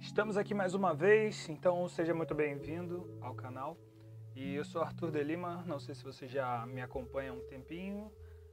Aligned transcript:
Estamos 0.00 0.36
aqui 0.36 0.54
mais 0.54 0.74
uma 0.74 0.94
vez, 0.94 1.48
então 1.48 1.88
seja 1.88 2.14
muito 2.14 2.34
bem-vindo 2.34 3.18
ao 3.20 3.34
canal. 3.34 3.76
E 4.34 4.54
eu 4.54 4.64
sou 4.64 4.80
Arthur 4.80 5.10
de 5.10 5.22
Lima, 5.22 5.64
não 5.66 5.80
sei 5.80 5.94
se 5.94 6.04
você 6.04 6.26
já 6.26 6.64
me 6.66 6.80
acompanha 6.80 7.32
há 7.32 7.34
um 7.34 7.40
tempinho, 7.40 8.10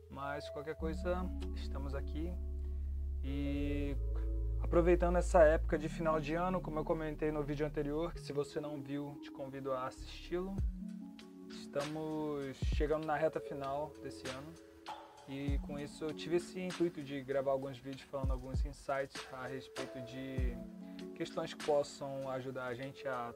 mas 0.10 0.50
qualquer 0.50 0.76
coisa, 0.76 1.24
estamos 1.56 1.94
aqui. 1.94 2.34
E 3.24 3.96
aproveitando 4.60 5.18
essa 5.18 5.44
época 5.44 5.78
de 5.78 5.88
final 5.88 6.20
de 6.20 6.34
ano, 6.34 6.60
como 6.60 6.80
eu 6.80 6.84
comentei 6.84 7.32
no 7.32 7.44
vídeo 7.44 7.66
anterior, 7.66 8.12
que 8.12 8.22
se 8.22 8.34
você 8.34 8.60
não 8.60 8.82
viu, 8.82 9.16
te 9.22 9.32
convido 9.32 9.72
a 9.72 9.86
assisti-lo. 9.86 10.56
Estamos 11.50 12.58
chegando 12.76 13.06
na 13.06 13.16
reta 13.16 13.40
final 13.40 13.94
desse 14.02 14.28
ano 14.30 14.54
e 15.28 15.58
com 15.60 15.80
isso 15.80 16.06
eu 16.06 16.14
tive 16.14 16.38
esse 16.38 16.60
intuito 16.60 17.04
de 17.04 17.22
gravar 17.22 17.52
alguns 17.52 17.78
vídeos 17.78 18.08
falando 18.10 18.32
alguns 18.32 18.64
insights 18.66 19.16
a 19.34 19.48
respeito 19.48 20.00
de 20.02 20.56
questões 21.16 21.54
que 21.54 21.66
possam 21.66 22.30
ajudar 22.30 22.66
a 22.66 22.76
gente 22.76 23.08
a 23.08 23.34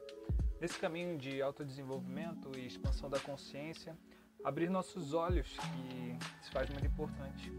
nesse 0.60 0.78
caminho 0.78 1.16
de 1.16 1.40
autodesenvolvimento 1.40 2.50
e 2.56 2.66
expansão 2.66 3.08
da 3.08 3.18
consciência, 3.18 3.96
abrir 4.44 4.68
nossos 4.68 5.14
olhos, 5.14 5.56
que 5.58 6.44
se 6.44 6.50
faz 6.50 6.68
muito 6.68 6.86
importante. 6.86 7.50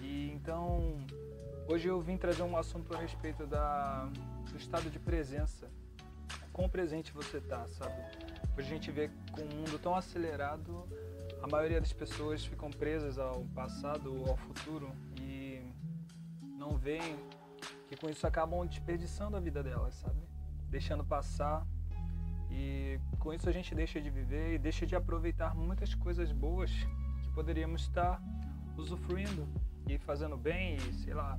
E 0.00 0.30
então, 0.32 0.98
hoje 1.68 1.86
eu 1.86 2.00
vim 2.00 2.16
trazer 2.16 2.42
um 2.42 2.56
assunto 2.56 2.92
a 2.94 2.98
respeito 2.98 3.46
da, 3.46 4.10
do 4.50 4.56
estado 4.56 4.90
de 4.90 4.98
presença. 4.98 5.70
Quão 6.52 6.68
presente 6.68 7.12
você 7.12 7.38
está, 7.38 7.66
sabe? 7.68 7.94
Hoje 8.58 8.66
a 8.66 8.74
gente 8.74 8.90
vê 8.90 9.08
com 9.30 9.42
um 9.42 9.60
mundo 9.60 9.78
tão 9.78 9.94
acelerado, 9.94 10.86
a 11.40 11.46
maioria 11.46 11.80
das 11.80 11.92
pessoas 11.92 12.44
ficam 12.44 12.70
presas 12.70 13.18
ao 13.18 13.44
passado 13.54 14.14
ou 14.14 14.30
ao 14.30 14.36
futuro 14.36 14.92
e 15.20 15.62
não 16.42 16.76
veem 16.76 17.16
que 17.92 18.00
com 18.00 18.08
isso 18.08 18.26
acabam 18.26 18.66
desperdiçando 18.66 19.36
a 19.36 19.40
vida 19.40 19.62
delas, 19.62 19.94
sabe? 19.96 20.22
Deixando 20.70 21.04
passar 21.04 21.66
e 22.50 22.98
com 23.18 23.34
isso 23.34 23.48
a 23.48 23.52
gente 23.52 23.74
deixa 23.74 24.00
de 24.00 24.08
viver 24.08 24.54
e 24.54 24.58
deixa 24.58 24.86
de 24.86 24.96
aproveitar 24.96 25.54
muitas 25.54 25.94
coisas 25.94 26.32
boas 26.32 26.70
que 27.22 27.30
poderíamos 27.34 27.82
estar 27.82 28.18
usufruindo 28.78 29.46
e 29.86 29.98
fazendo 29.98 30.38
bem 30.38 30.76
e 30.76 30.92
sei 31.04 31.12
lá, 31.12 31.38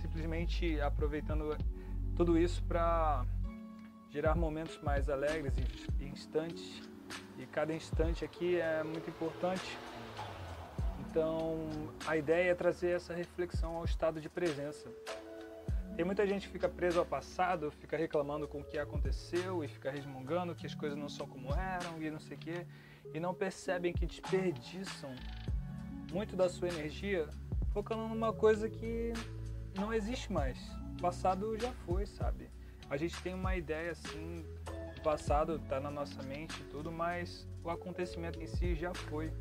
simplesmente 0.00 0.80
aproveitando 0.80 1.56
tudo 2.14 2.38
isso 2.38 2.62
para 2.62 3.24
gerar 4.08 4.36
momentos 4.36 4.80
mais 4.82 5.08
alegres 5.08 5.54
e 5.98 6.04
instantes 6.04 6.80
e 7.36 7.46
cada 7.46 7.74
instante 7.74 8.24
aqui 8.24 8.60
é 8.60 8.84
muito 8.84 9.10
importante. 9.10 9.76
Então, 11.10 11.58
a 12.06 12.16
ideia 12.16 12.52
é 12.52 12.54
trazer 12.54 12.90
essa 12.90 13.14
reflexão 13.14 13.76
ao 13.76 13.84
estado 13.84 14.20
de 14.20 14.28
presença. 14.28 14.88
Tem 15.98 16.04
muita 16.04 16.24
gente 16.24 16.46
que 16.46 16.52
fica 16.52 16.68
preso 16.68 17.00
ao 17.00 17.04
passado, 17.04 17.72
fica 17.72 17.96
reclamando 17.96 18.46
com 18.46 18.60
o 18.60 18.64
que 18.64 18.78
aconteceu 18.78 19.64
e 19.64 19.66
fica 19.66 19.90
resmungando 19.90 20.54
que 20.54 20.64
as 20.64 20.72
coisas 20.72 20.96
não 20.96 21.08
são 21.08 21.26
como 21.26 21.52
eram 21.52 22.00
e 22.00 22.08
não 22.08 22.20
sei 22.20 22.36
o 22.36 22.38
quê, 22.38 22.66
e 23.12 23.18
não 23.18 23.34
percebem 23.34 23.92
que 23.92 24.06
desperdiçam 24.06 25.12
muito 26.12 26.36
da 26.36 26.48
sua 26.48 26.68
energia 26.68 27.26
focando 27.72 28.06
numa 28.06 28.32
coisa 28.32 28.70
que 28.70 29.12
não 29.74 29.92
existe 29.92 30.32
mais. 30.32 30.56
O 30.96 31.02
passado 31.02 31.58
já 31.58 31.72
foi, 31.84 32.06
sabe? 32.06 32.48
A 32.88 32.96
gente 32.96 33.20
tem 33.20 33.34
uma 33.34 33.56
ideia 33.56 33.90
assim 33.90 34.46
o 34.96 35.02
passado 35.02 35.56
está 35.56 35.80
na 35.80 35.90
nossa 35.90 36.22
mente 36.22 36.60
e 36.60 36.64
tudo, 36.66 36.92
mas 36.92 37.44
o 37.64 37.70
acontecimento 37.70 38.40
em 38.40 38.46
si 38.46 38.76
já 38.76 38.94
foi. 38.94 39.32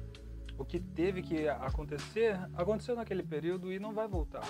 O 0.57 0.65
que 0.65 0.79
teve 0.79 1.21
que 1.21 1.47
acontecer, 1.47 2.35
aconteceu 2.55 2.95
naquele 2.95 3.21
período 3.21 3.71
e 3.71 3.77
não 3.77 3.93
vai 3.93 4.07
voltar. 4.07 4.41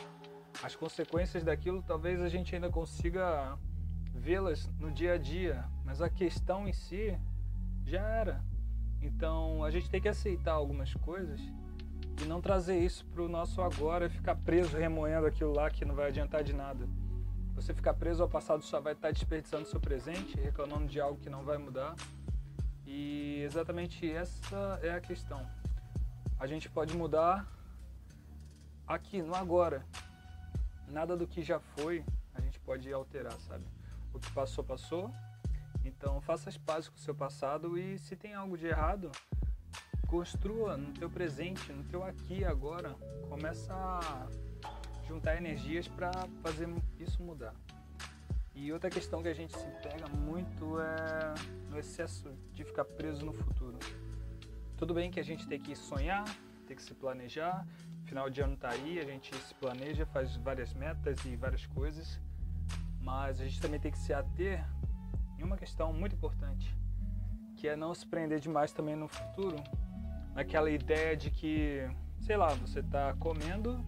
As 0.63 0.75
consequências 0.75 1.43
daquilo 1.43 1.83
talvez 1.83 2.21
a 2.21 2.29
gente 2.29 2.53
ainda 2.55 2.69
consiga 2.69 3.57
vê-las 4.13 4.67
no 4.79 4.91
dia 4.91 5.13
a 5.13 5.17
dia, 5.17 5.63
mas 5.85 6.01
a 6.01 6.09
questão 6.09 6.67
em 6.67 6.73
si 6.73 7.17
já 7.85 8.01
era. 8.01 8.43
Então 9.01 9.63
a 9.63 9.69
gente 9.69 9.89
tem 9.89 10.01
que 10.01 10.07
aceitar 10.07 10.53
algumas 10.53 10.93
coisas 10.95 11.39
e 12.21 12.25
não 12.25 12.41
trazer 12.41 12.79
isso 12.79 13.05
para 13.05 13.21
o 13.21 13.29
nosso 13.29 13.61
agora 13.61 14.07
e 14.07 14.09
ficar 14.09 14.35
preso 14.35 14.75
remoendo 14.75 15.27
aquilo 15.27 15.53
lá 15.53 15.69
que 15.69 15.85
não 15.85 15.93
vai 15.93 16.07
adiantar 16.07 16.43
de 16.43 16.53
nada. 16.53 16.87
Você 17.53 17.73
ficar 17.73 17.93
preso 17.93 18.23
ao 18.23 18.29
passado 18.29 18.63
só 18.63 18.79
vai 18.79 18.93
estar 18.93 19.11
desperdiçando 19.11 19.67
seu 19.67 19.79
presente, 19.79 20.39
reclamando 20.39 20.87
de 20.87 20.99
algo 20.99 21.19
que 21.19 21.29
não 21.29 21.43
vai 21.43 21.57
mudar. 21.57 21.95
E 22.85 23.41
exatamente 23.41 24.09
essa 24.09 24.79
é 24.81 24.91
a 24.91 25.01
questão. 25.01 25.45
A 26.39 26.47
gente 26.47 26.69
pode 26.69 26.95
mudar 26.95 27.47
aqui, 28.87 29.21
no 29.21 29.35
agora. 29.35 29.85
Nada 30.87 31.15
do 31.15 31.27
que 31.27 31.41
já 31.41 31.59
foi 31.59 32.03
a 32.33 32.41
gente 32.41 32.59
pode 32.59 32.91
alterar, 32.91 33.37
sabe? 33.41 33.65
O 34.13 34.19
que 34.19 34.31
passou, 34.31 34.63
passou. 34.63 35.11
Então 35.83 36.21
faça 36.21 36.49
as 36.49 36.57
pazes 36.57 36.89
com 36.89 36.95
o 36.95 36.99
seu 36.99 37.15
passado 37.15 37.77
e 37.77 37.97
se 37.97 38.15
tem 38.15 38.33
algo 38.33 38.57
de 38.57 38.67
errado, 38.67 39.11
construa 40.07 40.77
no 40.77 40.93
teu 40.93 41.09
presente, 41.09 41.71
no 41.71 41.83
teu 41.83 42.03
aqui 42.03 42.43
agora. 42.43 42.93
Começa 43.29 43.73
a 43.73 44.27
juntar 45.07 45.37
energias 45.37 45.87
para 45.87 46.11
fazer 46.41 46.67
isso 46.99 47.21
mudar. 47.23 47.53
E 48.53 48.71
outra 48.73 48.89
questão 48.89 49.21
que 49.21 49.27
a 49.27 49.33
gente 49.33 49.55
se 49.57 49.67
pega 49.83 50.07
muito 50.07 50.79
é 50.79 51.33
no 51.69 51.77
excesso 51.77 52.29
de 52.53 52.63
ficar 52.63 52.85
preso 52.85 53.25
no 53.25 53.31
futuro. 53.31 53.77
Tudo 54.77 54.93
bem 54.93 55.09
que 55.11 55.19
a 55.19 55.23
gente 55.23 55.47
tem 55.47 55.59
que 55.59 55.75
sonhar, 55.75 56.25
tem 56.65 56.75
que 56.75 56.83
se 56.83 56.93
planejar, 56.93 57.65
final 58.07 58.29
de 58.29 58.41
ano 58.41 58.55
tá 58.55 58.69
aí, 58.69 58.99
a 58.99 59.03
gente 59.03 59.35
se 59.35 59.53
planeja, 59.55 60.05
faz 60.05 60.35
várias 60.37 60.73
metas 60.73 61.23
e 61.25 61.35
várias 61.35 61.65
coisas, 61.67 62.19
mas 63.01 63.39
a 63.41 63.43
gente 63.43 63.59
também 63.59 63.79
tem 63.79 63.91
que 63.91 63.97
se 63.97 64.13
ater 64.13 64.65
em 65.37 65.43
uma 65.43 65.57
questão 65.57 65.91
muito 65.91 66.15
importante, 66.15 66.73
que 67.57 67.67
é 67.67 67.75
não 67.75 67.93
se 67.93 68.07
prender 68.07 68.39
demais 68.39 68.71
também 68.71 68.95
no 68.95 69.09
futuro, 69.09 69.57
naquela 70.33 70.71
ideia 70.71 71.17
de 71.17 71.29
que, 71.29 71.81
sei 72.21 72.37
lá, 72.37 72.53
você 72.53 72.79
está 72.79 73.13
comendo 73.15 73.85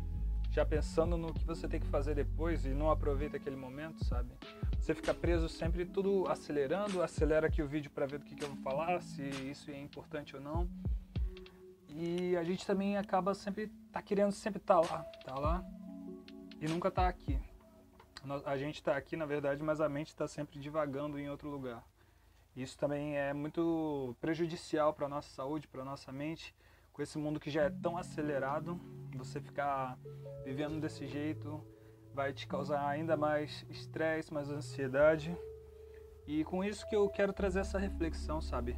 já 0.52 0.66
pensando 0.66 1.16
no 1.16 1.34
que 1.34 1.46
você 1.46 1.68
tem 1.68 1.80
que 1.80 1.88
fazer 1.88 2.16
depois 2.16 2.66
e 2.66 2.70
não 2.70 2.92
aproveita 2.92 3.38
aquele 3.38 3.56
momento, 3.56 4.04
sabe? 4.04 4.32
Você 4.80 4.96
fica 4.96 5.14
preso 5.14 5.48
sempre 5.48 5.86
tudo 5.86 6.28
acelerando, 6.28 7.02
acelera 7.02 7.48
aqui 7.48 7.62
o 7.62 7.68
vídeo 7.68 7.92
para 7.92 8.06
ver 8.06 8.20
do 8.20 8.26
que, 8.26 8.36
que 8.36 8.44
eu 8.44 8.50
vou 8.50 8.58
falar, 8.58 9.00
se 9.02 9.22
isso 9.22 9.70
é 9.72 9.80
importante 9.80 10.36
ou 10.36 10.42
não. 10.42 10.68
E 11.90 12.36
a 12.38 12.44
gente 12.44 12.66
também 12.66 12.98
acaba 12.98 13.34
sempre 13.34 13.68
tá 13.92 14.02
querendo 14.02 14.32
sempre 14.32 14.60
estar 14.60 14.82
tá 14.82 14.94
lá, 14.94 15.04
tá 15.26 15.36
lá 15.36 15.66
e 16.62 16.68
nunca 16.68 16.92
tá 16.92 17.08
aqui. 17.08 17.40
A 18.46 18.58
gente 18.58 18.76
está 18.76 18.96
aqui, 18.96 19.16
na 19.16 19.26
verdade, 19.26 19.64
mas 19.64 19.80
a 19.80 19.88
mente 19.88 20.10
está 20.10 20.28
sempre 20.28 20.60
divagando 20.60 21.18
em 21.18 21.30
outro 21.30 21.50
lugar. 21.50 21.84
Isso 22.56 22.78
também 22.78 23.18
é 23.18 23.34
muito 23.34 24.16
prejudicial 24.20 24.94
para 24.94 25.06
a 25.06 25.10
nossa 25.10 25.30
saúde, 25.30 25.68
para 25.68 25.82
a 25.82 25.86
nossa 25.86 26.12
mente 26.12 26.54
com 27.00 27.04
esse 27.04 27.18
mundo 27.18 27.40
que 27.40 27.50
já 27.50 27.64
é 27.64 27.70
tão 27.70 27.98
acelerado, 27.98 28.78
você 29.16 29.40
ficar 29.40 29.98
vivendo 30.44 30.82
desse 30.82 31.08
jeito 31.08 31.66
vai 32.14 32.34
te 32.34 32.46
causar 32.46 32.86
ainda 32.86 33.16
mais 33.16 33.66
estresse, 33.70 34.34
mais 34.34 34.50
ansiedade. 34.50 35.34
E 36.28 36.44
com 36.44 36.62
isso 36.62 36.86
que 36.90 36.96
eu 36.98 37.08
quero 37.08 37.32
trazer 37.32 37.62
essa 37.62 37.80
reflexão, 37.80 38.42
sabe? 38.42 38.78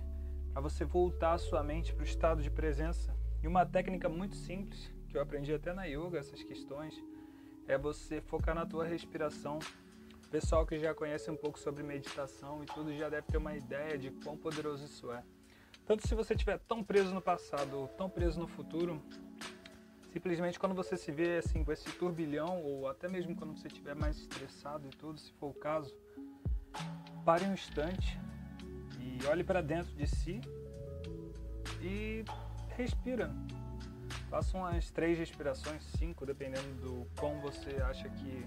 Para 0.53 0.61
você 0.61 0.83
voltar 0.83 1.33
a 1.33 1.37
sua 1.37 1.63
mente 1.63 1.93
para 1.93 2.01
o 2.01 2.05
estado 2.05 2.43
de 2.43 2.51
presença. 2.51 3.15
E 3.41 3.47
uma 3.47 3.65
técnica 3.65 4.09
muito 4.09 4.35
simples, 4.35 4.93
que 5.07 5.17
eu 5.17 5.21
aprendi 5.21 5.53
até 5.53 5.71
na 5.73 5.85
yoga, 5.85 6.19
essas 6.19 6.43
questões, 6.43 6.93
é 7.67 7.77
você 7.77 8.19
focar 8.19 8.53
na 8.53 8.65
tua 8.65 8.85
respiração. 8.85 9.59
O 10.25 10.27
pessoal 10.29 10.65
que 10.65 10.77
já 10.77 10.93
conhece 10.93 11.31
um 11.31 11.37
pouco 11.37 11.57
sobre 11.57 11.83
meditação 11.83 12.61
e 12.61 12.65
tudo 12.65 12.93
já 12.93 13.07
deve 13.07 13.27
ter 13.27 13.37
uma 13.37 13.55
ideia 13.55 13.97
de 13.97 14.11
quão 14.11 14.35
poderoso 14.35 14.83
isso 14.83 15.11
é. 15.11 15.23
Tanto 15.85 16.05
se 16.05 16.13
você 16.13 16.33
estiver 16.33 16.59
tão 16.59 16.83
preso 16.83 17.13
no 17.13 17.21
passado 17.21 17.79
ou 17.79 17.87
tão 17.87 18.09
preso 18.09 18.39
no 18.39 18.47
futuro, 18.47 19.01
simplesmente 20.11 20.59
quando 20.59 20.75
você 20.75 20.97
se 20.97 21.11
vê 21.11 21.37
assim 21.37 21.63
com 21.63 21.71
esse 21.71 21.89
turbilhão 21.93 22.61
ou 22.61 22.87
até 22.89 23.07
mesmo 23.07 23.35
quando 23.35 23.57
você 23.57 23.67
estiver 23.67 23.95
mais 23.95 24.17
estressado 24.17 24.85
e 24.85 24.89
tudo, 24.89 25.17
se 25.17 25.31
for 25.33 25.47
o 25.47 25.53
caso, 25.53 25.95
pare 27.25 27.45
um 27.45 27.53
instante 27.53 28.19
e 29.21 29.27
olhe 29.27 29.43
para 29.43 29.61
dentro 29.61 29.93
de 29.93 30.07
si 30.07 30.41
e 31.81 32.23
respira. 32.75 33.31
Faça 34.29 34.57
umas 34.57 34.89
três 34.91 35.17
respirações, 35.17 35.83
cinco, 35.97 36.25
dependendo 36.25 36.73
do 36.81 37.07
quão 37.17 37.39
você 37.41 37.81
acha 37.81 38.09
que 38.09 38.45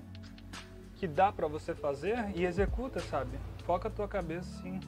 que 0.97 1.09
dá 1.09 1.33
para 1.33 1.49
você 1.49 1.75
fazer 1.75 2.17
e 2.35 2.45
executa, 2.45 3.01
sabe? 3.01 3.37
Foca 3.65 3.89
a 3.89 3.91
tua 3.91 4.07
cabeça 4.09 4.49
assim 4.59 4.81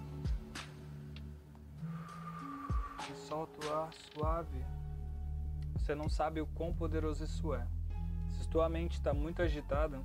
solta 3.27 3.67
o 3.67 3.75
ar 3.75 3.91
suave. 4.15 4.65
Você 5.75 5.95
não 5.95 6.09
sabe 6.09 6.41
o 6.41 6.47
quão 6.47 6.73
poderoso 6.73 7.25
isso 7.25 7.53
é. 7.55 7.67
Se 8.31 8.49
tua 8.49 8.69
mente 8.69 8.93
está 8.93 9.13
muito 9.13 9.43
agitada, 9.43 10.01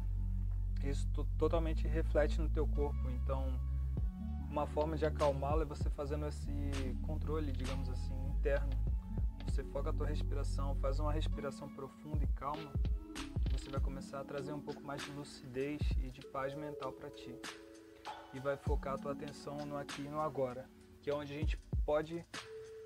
isso 0.83 1.07
totalmente 1.37 1.87
reflete 1.87 2.41
no 2.41 2.49
teu 2.49 2.67
corpo. 2.67 3.09
Então, 3.11 3.59
uma 4.51 4.67
forma 4.67 4.97
de 4.97 5.05
acalmá-lo 5.05 5.61
é 5.61 5.65
você 5.65 5.89
fazendo 5.89 6.27
esse 6.27 6.51
controle, 7.03 7.53
digamos 7.53 7.89
assim, 7.89 8.13
interno. 8.27 8.69
Você 9.45 9.63
foca 9.63 9.91
a 9.91 9.93
tua 9.93 10.05
respiração, 10.05 10.75
faz 10.75 10.99
uma 10.99 11.11
respiração 11.11 11.69
profunda 11.69 12.23
e 12.25 12.27
calma. 12.27 12.71
Você 13.53 13.69
vai 13.69 13.79
começar 13.79 14.19
a 14.19 14.25
trazer 14.25 14.51
um 14.51 14.59
pouco 14.59 14.83
mais 14.83 15.01
de 15.03 15.11
lucidez 15.11 15.79
e 16.03 16.09
de 16.09 16.21
paz 16.27 16.53
mental 16.53 16.91
para 16.91 17.09
ti. 17.09 17.33
e 18.33 18.39
vai 18.39 18.55
focar 18.55 18.93
a 18.93 18.97
tua 18.97 19.11
atenção 19.11 19.57
no 19.65 19.75
aqui 19.77 20.03
e 20.03 20.09
no 20.09 20.19
agora, 20.19 20.69
que 21.01 21.09
é 21.09 21.13
onde 21.13 21.33
a 21.33 21.37
gente 21.37 21.57
pode 21.85 22.25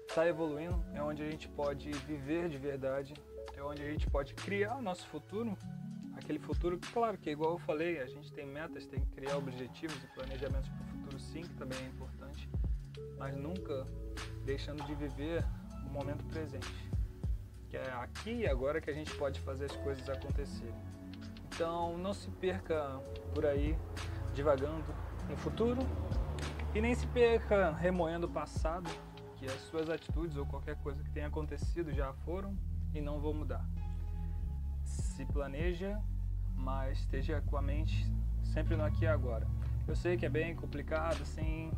estar 0.08 0.22
tá 0.22 0.28
evoluindo, 0.28 0.84
é 0.94 1.02
onde 1.04 1.22
a 1.22 1.30
gente 1.30 1.48
pode 1.50 1.92
viver 1.92 2.50
de 2.50 2.58
verdade, 2.58 3.14
é 3.56 3.62
onde 3.64 3.84
a 3.84 3.92
gente 3.92 4.10
pode 4.10 4.34
criar 4.34 4.76
o 4.78 4.82
nosso 4.82 5.06
futuro, 5.08 5.56
aquele 6.16 6.40
futuro 6.40 6.80
que, 6.80 6.92
claro, 6.92 7.16
que 7.16 7.30
igual 7.30 7.52
eu 7.52 7.60
falei, 7.60 8.00
a 8.00 8.08
gente 8.08 8.34
tem 8.34 8.46
metas, 8.46 8.88
tem 8.88 9.00
que 9.00 9.12
criar 9.12 9.38
objetivos 9.38 10.04
e 10.04 10.08
planejamentos 10.08 10.70
para 10.70 10.94
o 10.94 10.95
futuro 11.06 11.20
sim, 11.20 11.42
que 11.42 11.54
também 11.54 11.78
é 11.80 11.88
importante, 11.88 12.50
mas 13.18 13.36
nunca 13.36 13.86
deixando 14.44 14.84
de 14.86 14.96
viver 14.96 15.46
o 15.86 15.90
momento 15.90 16.24
presente, 16.26 16.90
que 17.70 17.78
é 17.78 17.92
aqui 17.94 18.42
e 18.42 18.48
agora 18.48 18.82
que 18.82 18.90
a 18.90 18.94
gente 18.94 19.14
pode 19.16 19.40
fazer 19.42 19.66
as 19.66 19.76
coisas 19.78 20.08
acontecerem. 20.10 20.76
Então 21.48 21.98
não 21.98 22.14
se 22.14 22.30
perca 22.32 23.00
por 23.34 23.46
aí 23.46 23.78
divagando 24.34 24.84
no 25.30 25.38
futuro 25.38 25.82
e 26.74 26.82
nem 26.82 26.94
se 26.96 27.08
perca 27.08 27.72
remoendo 27.72 28.28
o 28.28 28.30
passado, 28.30 28.90
que 29.38 29.46
as 29.46 29.62
suas 29.70 29.90
atitudes 29.90 30.36
ou 30.38 30.46
qualquer 30.46 30.76
coisa 30.78 31.02
que 31.04 31.10
tenha 31.12 31.28
acontecido 31.28 31.94
já 31.94 32.14
foram 32.26 32.58
e 32.94 33.02
não 33.02 33.20
vão 33.20 33.34
mudar. 33.34 33.66
Se 34.84 35.26
planeja, 35.26 36.02
mas 36.56 37.00
esteja 37.00 37.42
com 37.42 37.58
a 37.58 37.62
mente 37.62 38.12
sempre 38.44 38.76
no 38.76 38.84
aqui 38.84 39.04
e 39.04 39.08
agora. 39.08 39.48
Eu 39.88 39.96
sei 39.96 40.18
que 40.18 40.26
é 40.26 40.30
bem 40.30 40.56
complicado, 40.56 41.22
assim, 41.22 41.72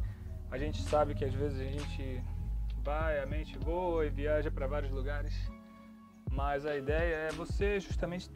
a 0.50 0.58
gente 0.58 0.82
sabe 0.84 1.14
que 1.14 1.26
às 1.26 1.34
vezes 1.34 1.60
a 1.60 1.64
gente 1.64 2.24
vai, 2.84 3.20
a 3.20 3.26
mente 3.26 3.58
voa 3.58 4.06
e 4.06 4.10
viaja 4.10 4.50
para 4.50 4.66
vários 4.66 4.92
lugares, 4.92 5.34
mas 6.32 6.66
a 6.66 6.78
ideia 6.78 7.16
é 7.28 7.32
você 7.32 7.80
justamente 7.80 8.30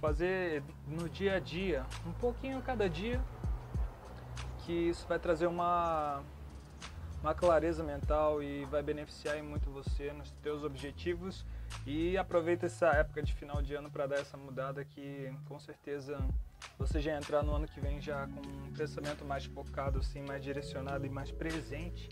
fazer 0.00 0.62
no 0.86 1.06
dia 1.08 1.34
a 1.34 1.38
dia, 1.38 1.84
um 2.06 2.12
pouquinho 2.12 2.58
a 2.58 2.62
cada 2.62 2.88
dia, 2.88 3.20
que 4.60 4.72
isso 4.72 5.06
vai 5.06 5.18
trazer 5.18 5.46
uma, 5.46 6.22
uma 7.22 7.34
clareza 7.34 7.82
mental 7.84 8.42
e 8.42 8.64
vai 8.64 8.82
beneficiar 8.82 9.42
muito 9.42 9.70
você 9.70 10.12
nos 10.12 10.30
teus 10.42 10.64
objetivos 10.64 11.44
e 11.86 12.16
aproveita 12.16 12.66
essa 12.66 12.86
época 12.88 13.22
de 13.22 13.32
final 13.34 13.60
de 13.60 13.74
ano 13.74 13.90
para 13.90 14.06
dar 14.06 14.16
essa 14.16 14.36
mudada 14.36 14.84
que 14.84 15.30
com 15.46 15.58
certeza 15.58 16.18
você 16.78 17.00
já 17.00 17.16
entrar 17.16 17.42
no 17.42 17.54
ano 17.54 17.68
que 17.68 17.78
vem 17.78 18.00
já 18.00 18.26
com 18.26 18.40
um 18.40 18.72
pensamento 18.72 19.24
mais 19.24 19.44
focado, 19.44 19.98
assim, 19.98 20.22
mais 20.22 20.42
direcionado 20.42 21.04
e 21.04 21.10
mais 21.10 21.30
presente 21.30 22.08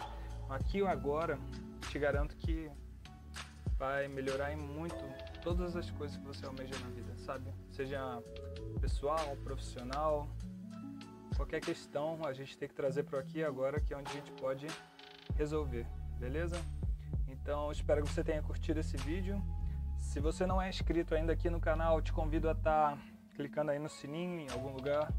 aqui 0.49 0.83
ou 0.83 0.89
agora, 0.89 1.39
te 1.91 1.99
garanto 1.99 2.37
que 2.37 2.71
vai 3.79 4.09
melhorar 4.09 4.53
em 4.53 4.57
muito 4.57 4.97
todas 5.43 5.77
as 5.77 5.91
coisas 5.91 6.17
que 6.17 6.25
você 6.25 6.45
almeja 6.45 6.75
na 6.81 6.89
vida, 6.91 7.17
sabe? 7.17 7.53
Seja 7.71 8.23
pessoal, 8.81 9.37
profissional, 9.45 10.29
qualquer 11.37 11.61
questão 11.61 12.19
a 12.27 12.33
gente 12.33 12.59
tem 12.59 12.69
que 12.69 12.75
trazer 12.75 13.05
para 13.05 13.21
aqui 13.21 13.45
agora, 13.45 13.81
que 13.81 13.95
é 13.95 13.97
onde 13.97 14.11
a 14.11 14.15
gente 14.15 14.33
pode 14.33 14.67
resolver, 15.39 15.87
beleza? 16.19 16.61
Então 17.29 17.71
espero 17.71 18.03
que 18.03 18.11
você 18.11 18.25
tenha 18.25 18.43
curtido 18.43 18.81
esse 18.81 18.97
vídeo. 18.97 19.41
Se 19.97 20.19
você 20.19 20.45
não 20.45 20.61
é 20.61 20.69
inscrito 20.69 21.15
ainda 21.15 21.33
aqui 21.33 21.49
no 21.49 21.61
canal, 21.61 22.03
te 22.03 22.13
convido 22.13 22.49
a 22.49 22.53
estar 22.53 22.97
tá 22.97 22.99
clicando 23.37 23.71
aí 23.71 23.79
no 23.79 23.89
sininho 23.89 24.41
em 24.41 24.51
algum 24.51 24.73
lugar 24.73 25.13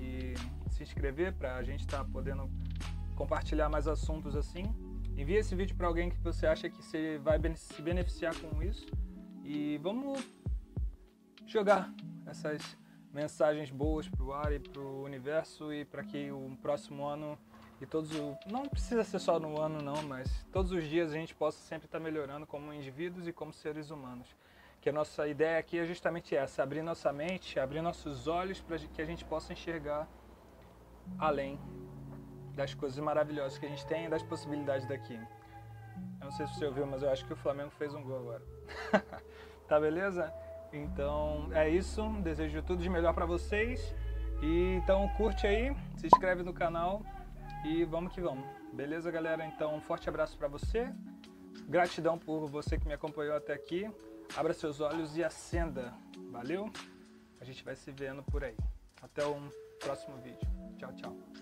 e 0.00 0.34
se 0.70 0.84
inscrever 0.84 1.32
para 1.34 1.56
a 1.56 1.62
gente 1.64 1.80
estar 1.80 1.98
tá 1.98 2.04
podendo 2.04 2.48
compartilhar 3.16 3.68
mais 3.68 3.88
assuntos 3.88 4.36
assim. 4.36 4.64
Envie 5.16 5.34
esse 5.34 5.56
vídeo 5.56 5.76
para 5.76 5.88
alguém 5.88 6.08
que 6.08 6.18
você 6.18 6.46
acha 6.46 6.70
que 6.70 6.76
você 6.76 7.18
vai 7.18 7.38
se 7.56 7.82
beneficiar 7.82 8.34
com 8.36 8.62
isso 8.62 8.86
e 9.44 9.76
vamos 9.78 10.24
jogar 11.46 11.92
essas 12.26 12.78
mensagens 13.12 13.70
boas 13.70 14.08
para 14.08 14.22
o 14.22 14.32
ar 14.32 14.52
e 14.52 14.60
para 14.60 14.80
o 14.80 15.02
universo 15.02 15.72
e 15.72 15.84
para 15.84 16.04
que 16.04 16.30
o 16.30 16.56
próximo 16.62 17.04
ano 17.04 17.36
e 17.82 17.86
todos 17.86 18.12
não 18.46 18.68
precisa 18.68 19.02
ser 19.02 19.18
só 19.18 19.40
no 19.40 19.60
ano 19.60 19.82
não, 19.82 20.00
mas 20.04 20.46
todos 20.52 20.70
os 20.70 20.84
dias 20.84 21.10
a 21.10 21.14
gente 21.14 21.34
possa 21.34 21.58
sempre 21.58 21.86
estar 21.86 21.98
melhorando 21.98 22.46
como 22.46 22.72
indivíduos 22.72 23.26
e 23.26 23.32
como 23.32 23.52
seres 23.52 23.90
humanos. 23.90 24.28
Que 24.80 24.88
a 24.88 24.92
nossa 24.92 25.26
ideia 25.26 25.58
aqui 25.58 25.78
é 25.80 25.84
justamente 25.84 26.36
essa, 26.36 26.62
abrir 26.62 26.80
nossa 26.80 27.12
mente, 27.12 27.58
abrir 27.58 27.82
nossos 27.82 28.28
olhos 28.28 28.60
para 28.60 28.78
que 28.78 29.02
a 29.02 29.04
gente 29.04 29.24
possa 29.24 29.52
enxergar 29.52 30.08
além 31.18 31.58
das 32.54 32.72
coisas 32.72 33.00
maravilhosas 33.00 33.58
que 33.58 33.66
a 33.66 33.68
gente 33.68 33.84
tem 33.86 34.04
e 34.04 34.08
das 34.08 34.22
possibilidades 34.22 34.86
daqui. 34.86 35.14
Eu 36.20 36.26
não 36.26 36.30
sei 36.30 36.46
se 36.46 36.54
você 36.54 36.66
ouviu, 36.66 36.86
mas 36.86 37.02
eu 37.02 37.10
acho 37.10 37.26
que 37.26 37.32
o 37.32 37.36
Flamengo 37.36 37.70
fez 37.70 37.92
um 37.94 38.02
gol 38.04 38.18
agora. 38.18 38.42
tá 39.66 39.80
beleza? 39.80 40.32
Então 40.72 41.48
é 41.52 41.68
isso. 41.68 42.08
Desejo 42.22 42.62
tudo 42.62 42.80
de 42.80 42.88
melhor 42.88 43.12
para 43.12 43.26
vocês. 43.26 43.92
E 44.40 44.76
então 44.76 45.08
curte 45.16 45.48
aí, 45.48 45.74
se 45.96 46.06
inscreve 46.06 46.44
no 46.44 46.52
canal 46.52 47.02
e 47.64 47.84
vamos 47.84 48.12
que 48.12 48.20
vamos. 48.20 48.44
Beleza, 48.72 49.10
galera? 49.10 49.44
Então 49.46 49.76
um 49.76 49.80
forte 49.80 50.08
abraço 50.08 50.36
para 50.36 50.48
você. 50.48 50.92
Gratidão 51.68 52.18
por 52.18 52.46
você 52.48 52.78
que 52.78 52.86
me 52.86 52.94
acompanhou 52.94 53.36
até 53.36 53.52
aqui. 53.52 53.90
Abra 54.36 54.52
seus 54.52 54.80
olhos 54.80 55.16
e 55.16 55.22
acenda. 55.22 55.94
Valeu? 56.30 56.70
A 57.40 57.44
gente 57.44 57.62
vai 57.64 57.76
se 57.76 57.90
vendo 57.90 58.22
por 58.22 58.42
aí. 58.44 58.56
Até 59.00 59.24
o 59.24 59.36
próximo 59.80 60.16
vídeo. 60.18 60.48
Tchau, 60.78 60.92
tchau. 60.94 61.41